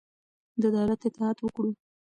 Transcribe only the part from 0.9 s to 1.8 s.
اطاعت وکړئ.